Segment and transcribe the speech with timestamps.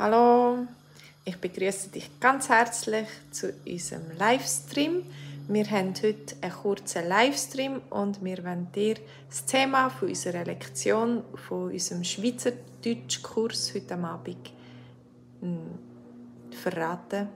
[0.00, 0.58] Hallo,
[1.24, 5.02] ich begrüße dich ganz herzlich zu unserem Livestream.
[5.48, 8.94] Wir haben heute einen kurzen Livestream und wir wollen dir
[9.28, 14.52] das Thema von unserer Lektion, von unserem Schweizerdeutschkurs heute Abend
[15.40, 15.58] hm,
[16.52, 17.28] verraten.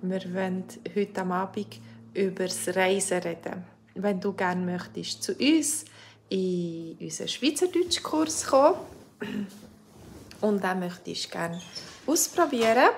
[0.00, 0.62] Wir wollen
[0.94, 1.80] heute Abend
[2.14, 3.64] über das Reisen reden.
[3.96, 5.86] Wenn du gerne möchtest zu uns
[6.28, 8.78] in unseren Schweizerdeutschkurs kommen
[10.40, 11.60] und dann möchtest du gerne
[12.06, 12.88] ausprobieren,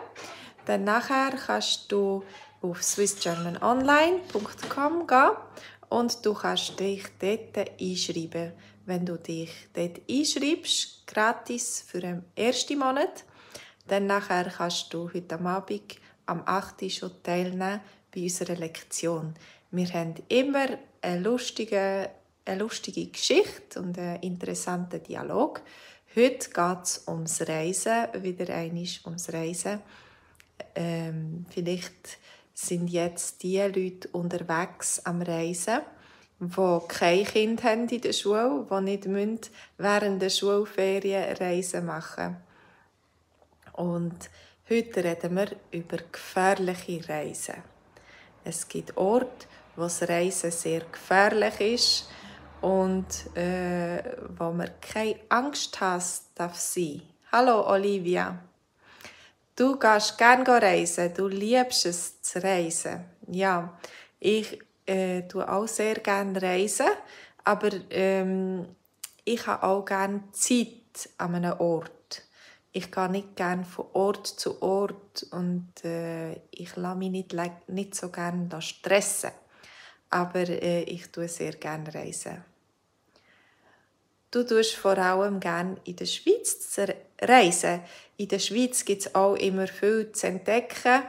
[0.67, 2.23] dann nachher kannst du
[2.63, 5.31] auf swissgermanonline.com gehen
[5.89, 8.53] und du kannst dich dort einschreiben.
[8.87, 13.25] Wenn du dich dort einschreibst, gratis für den ersten Monat,
[13.89, 15.97] dann nachher kannst du heute Abend
[16.27, 16.91] am 8.
[16.91, 17.81] schon teilnehmen
[18.15, 19.35] bei unserer Lektion.
[19.71, 22.11] Wir haben immer eine lustige,
[22.45, 25.63] eine lustige Geschichte und einen interessanten Dialog
[26.17, 29.81] Heute geht es ums Reisen, wieder einmal ums Reisen.
[30.75, 32.19] Ähm, vielleicht
[32.53, 35.83] sind jetzt die Leute unterwegs am Reisen,
[36.41, 39.39] die kein Kind haben in der Schule, die nicht müssen
[39.79, 42.39] während der Schulferien Reisen machen
[43.75, 44.31] Und
[44.69, 47.63] heute reden wir über gefährliche Reisen.
[48.43, 52.11] Es gibt Orte, wo das Reisen sehr gefährlich ist
[52.61, 54.03] und äh,
[54.37, 57.03] wo man keine Angst hast, darf sein.
[57.33, 58.39] Hallo Olivia.
[59.57, 63.05] Du gehst gerne reisen, du liebst es zu reisen.
[63.29, 63.79] Ja,
[64.19, 66.89] ich äh, tue auch sehr gerne reisen,
[67.45, 68.67] aber ähm,
[69.25, 72.23] ich habe auch gerne Zeit an einem Ort.
[72.73, 77.35] Ich gehe nicht gerne von Ort zu Ort und äh, ich lasse mich nicht,
[77.69, 79.33] nicht so gerne stressen.
[80.11, 82.50] Aber äh, ich tue sehr gerne reisen.
[84.31, 86.79] Du tust vor allem gerne in der Schweiz
[87.21, 87.81] reisen.
[88.17, 91.03] In der Schweiz gibt es auch immer viel zu entdecken.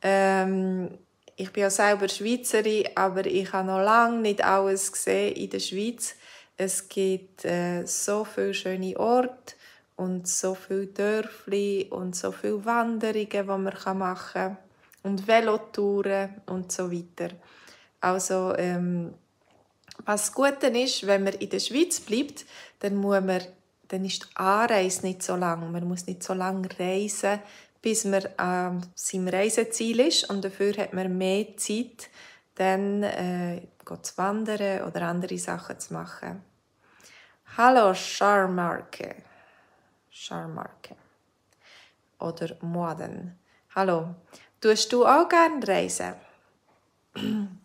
[0.00, 0.98] Ähm,
[1.36, 5.58] ich bin ja selber Schweizerin, aber ich habe noch lange nicht alles gesehen in der
[5.58, 6.14] Schweiz.
[6.56, 9.54] Es gibt äh, so viele schöne Orte
[9.96, 13.64] und so viele Dörfli und so viele Wanderungen, die man
[13.98, 14.56] machen kann
[15.02, 17.34] und Velotouren und so weiter.
[18.00, 19.14] Also ähm,
[20.04, 22.44] was gut ist, wenn man in der Schweiz bleibt,
[22.80, 23.42] dann, muss man,
[23.88, 25.70] dann ist die Anreise nicht so lang.
[25.70, 27.40] Man muss nicht so lange reisen,
[27.80, 30.28] bis man an seinem Reiseziel ist.
[30.30, 32.08] Und dafür hat man mehr Zeit,
[32.54, 33.62] dann äh,
[34.02, 36.42] zu wandern oder andere Sachen zu machen.
[37.56, 39.16] Hallo Charmarke.
[40.10, 40.96] Charmarke.
[42.18, 43.38] Oder Moden.
[43.74, 44.14] Hallo.
[44.60, 46.14] Tust du auch gerne reisen?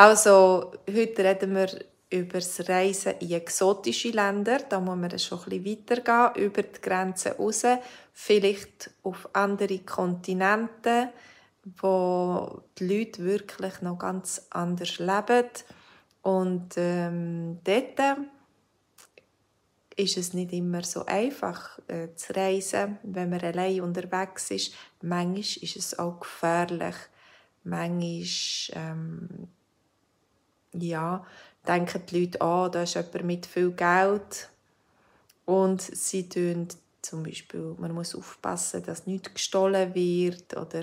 [0.00, 1.68] Also, heute reden wir
[2.08, 4.60] über das Reisen in exotische Länder.
[4.66, 7.64] Da muss man schon ein bisschen weitergehen, über die Grenzen raus.
[8.14, 11.10] Vielleicht auf andere Kontinente,
[11.82, 15.50] wo die Leute wirklich noch ganz anders leben.
[16.22, 18.20] Und ähm, dort
[19.96, 24.72] ist es nicht immer so einfach äh, zu reisen, wenn man allein unterwegs ist.
[25.02, 26.96] Manchmal ist es auch gefährlich.
[27.64, 28.24] Manchmal
[28.72, 29.48] ähm,
[30.72, 31.24] ja,
[31.66, 34.48] denken die Leute an, oh, da ist jemand mit viel Geld.
[35.44, 36.68] Und sie tun
[37.02, 40.82] zum Beispiel, man muss aufpassen, dass nichts gestohlen wird oder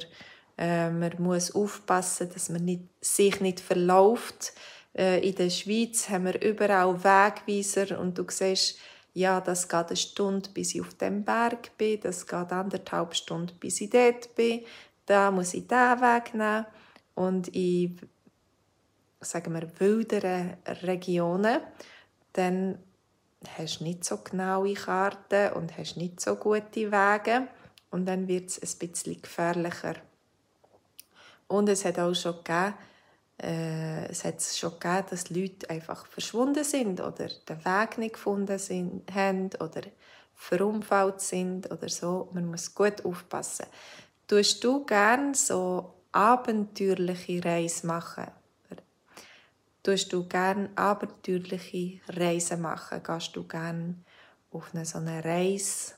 [0.58, 4.54] äh, man muss aufpassen, dass man nicht, sich nicht verläuft.
[4.96, 8.78] Äh, in der Schweiz haben wir überall Wegweiser und du siehst,
[9.14, 13.58] ja, das geht eine Stunde, bis ich auf dem Berg bin, das geht anderthalb Stunden,
[13.60, 14.64] bis ich dort bin,
[15.06, 16.66] da muss ich diesen Weg nehmen.
[17.16, 17.92] Und ich
[19.22, 21.62] sagen wir, wilderen Regionen,
[22.34, 22.80] dann
[23.58, 27.48] hast du nicht so genaue Karten und hast nicht so gute Wege
[27.92, 29.96] und dann wird es ein bisschen gefährlicher.
[31.48, 32.74] Und es hat auch schon gegeben,
[33.42, 38.60] äh, es hat schon gegeben, dass Leute einfach verschwunden sind oder den Weg nicht gefunden
[38.60, 39.82] sind, haben oder
[40.34, 42.30] verunfallt sind oder so.
[42.34, 43.66] Man muss gut aufpassen.
[44.28, 48.28] Tust du gerne so abenteuerliche Reisen machen?
[49.88, 53.02] Tust du gerne abenteuerliche Reisen machen?
[53.02, 53.96] Gehst du gerne
[54.52, 55.94] auf eine so eine Reise,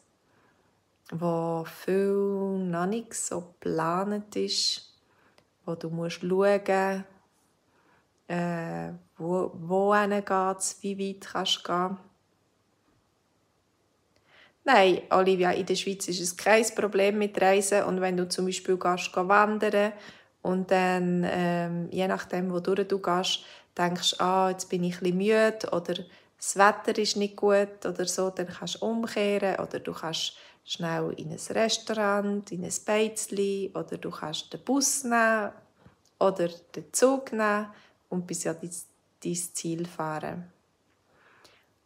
[1.09, 4.95] wo viel noch nicht so geplant ist,
[5.65, 7.03] wo du musst schauen
[8.27, 11.97] äh, wo, wo geht wie weit kannst du gehen.
[14.65, 18.45] Nein, Olivia, in der Schweiz ist es kein Problem mit Reisen und wenn du zum
[18.45, 19.93] Beispiel gehst, gehst wandern
[20.41, 23.43] und dann, ähm, je nachdem, wo du gehst,
[23.77, 25.95] denkst, ah, jetzt bin ich bisschen müde oder
[26.37, 31.13] das Wetter ist nicht gut oder so, dann kannst du umkehren oder du kannst schnell
[31.17, 35.51] in ein Restaurant, in ein Beizli oder du kannst den Bus nehmen
[36.19, 37.67] oder den Zug nehmen
[38.09, 38.71] und bis ja dein,
[39.23, 40.51] dein Ziel fahren.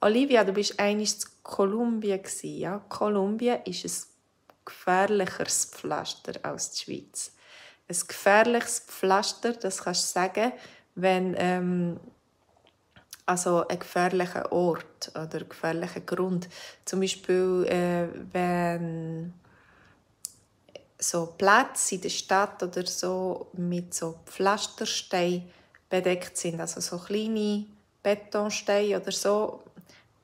[0.02, 2.80] Olivia, du bist eigentlich in Kolumbien ja?
[2.90, 4.08] Kolumbien ist ein
[4.66, 7.32] gefährlicheres Pflaster als die Schweiz.
[7.94, 10.52] Ein gefährliches Pflaster, das kannst du sagen,
[10.96, 12.00] wenn ähm,
[13.26, 16.50] also ein gefährlicher Ort oder ein gefährlicher Grund.
[16.86, 19.34] Zum Beispiel, äh, wenn
[20.98, 25.50] so Plätze in der Stadt oder so mit so Pflastersteinen
[25.90, 27.66] bedeckt sind, also so kleine
[28.02, 29.64] Betonsteine oder so,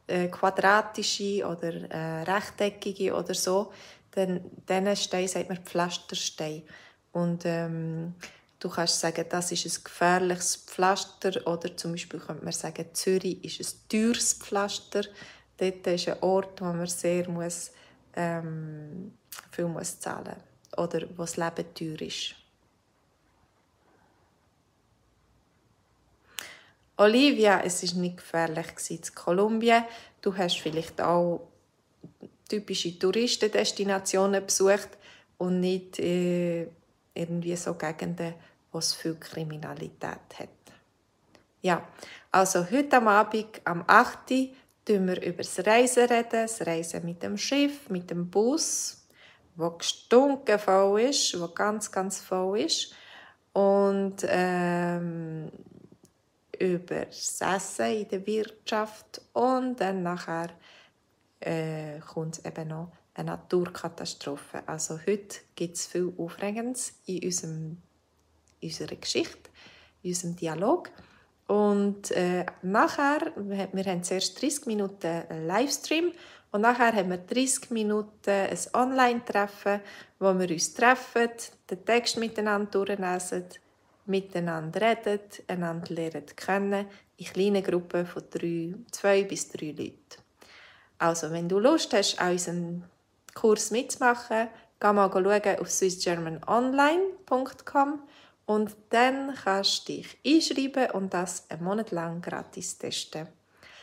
[0.07, 3.71] äh, quadratische oder äh, rechteckige oder so,
[4.11, 6.63] dann diesen Stein sagt man Pflasterstein.
[7.11, 8.13] Und ähm,
[8.59, 13.43] du kannst sagen, das ist ein gefährliches Pflaster oder zum Beispiel könnte man sagen, Zürich
[13.43, 15.03] ist ein teures Pflaster.
[15.57, 17.71] Dort ist ein Ort, wo man sehr muss,
[18.15, 19.13] ähm,
[19.51, 22.35] viel muss zahlen muss oder wo das Leben teuer ist.
[26.97, 29.85] Olivia, es ist nicht gefährlich in Kolumbien.
[30.21, 31.47] Du hast vielleicht auch
[32.49, 34.89] typische Touristendestinationen besucht
[35.37, 36.67] und nicht äh,
[37.13, 38.33] irgendwie so Gegenden,
[38.71, 40.49] wo es viel Kriminalität hat.
[41.61, 41.87] Ja,
[42.31, 44.31] also heute am Abend, am 8.
[44.85, 49.05] reden wir über das Reisen reden, das Reisen mit dem Schiff, mit dem Bus,
[49.55, 52.93] wo gestunken voll ist, wo ganz, ganz voll ist.
[53.51, 55.51] Und ähm,
[56.57, 60.49] über das Essen in der Wirtschaft und dann nachher
[61.39, 64.63] äh, kommt eben noch eine Naturkatastrophe.
[64.65, 67.77] Also heute gibt es viel Aufregendes in, unserem,
[68.61, 69.49] in unserer Geschichte,
[70.01, 70.89] in unserem Dialog.
[71.47, 76.11] Und äh, nachher, wir haben zuerst 30 Minuten Livestream
[76.51, 79.81] und nachher haben wir 30 Minuten ein Online-Treffen,
[80.19, 81.29] wo wir uns treffen,
[81.69, 83.45] den Text miteinander durchlesen,
[84.05, 86.87] miteinander reden, einander lernen kennen,
[87.17, 90.21] in kleinen Gruppen von drei, zwei bis drei Leuten.
[90.97, 92.83] Also, wenn du Lust hast, an unserem
[93.33, 94.49] Kurs mitzumachen,
[94.79, 98.03] geh mal schauen auf swissgermanonline.com
[98.45, 103.27] und dann kannst du dich einschreiben und das einen Monat lang gratis testen.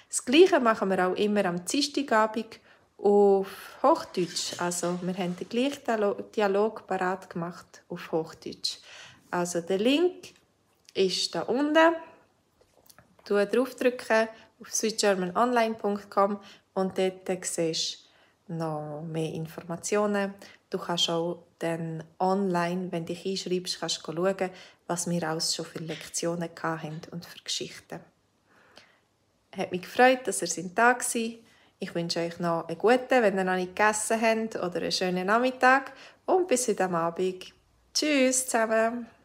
[0.08, 2.60] Das Gleiche machen wir auch immer am Dienstagabend
[2.98, 4.58] auf Hochdeutsch.
[4.58, 8.78] Also wir haben den gleichen Dialog parat gemacht auf Hochdeutsch.
[9.30, 10.32] Also der Link
[10.94, 11.94] ist da unten.
[13.26, 14.28] Du draufdrücken
[14.60, 16.40] auf swissgermanonline.com
[16.74, 18.05] und dort siehst du
[18.48, 20.34] noch mehr Informationen.
[20.70, 24.50] Du kannst auch dann online, wenn du dich einschreibst, kannst du schauen,
[24.86, 28.00] was wir alles schon für Lektionen hatten und für Geschichten.
[29.50, 31.38] Es hat mich gefreut, dass ihr da seid.
[31.78, 35.26] Ich wünsche euch noch einen guten, wenn ihr noch nicht gegessen habt, oder einen schönen
[35.26, 35.92] Nachmittag
[36.24, 37.52] und bis heute Abend.
[37.92, 39.15] Tschüss zusammen!